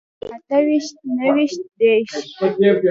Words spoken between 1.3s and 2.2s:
ويشت دېرش